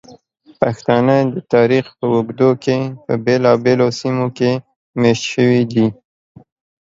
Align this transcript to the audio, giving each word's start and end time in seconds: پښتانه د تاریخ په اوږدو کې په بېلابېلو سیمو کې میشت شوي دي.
پښتانه 0.61 1.15
د 1.33 1.35
تاریخ 1.53 1.85
په 1.97 2.05
اوږدو 2.13 2.49
کې 2.63 2.77
په 3.03 3.13
بېلابېلو 3.25 3.87
سیمو 3.99 4.27
کې 4.37 4.51
میشت 4.99 5.23
شوي 5.33 5.63
دي. 5.71 5.87